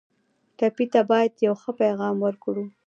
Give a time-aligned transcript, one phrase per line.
[0.57, 2.65] ټپي ته باید یو ښه پیغام ورکړو.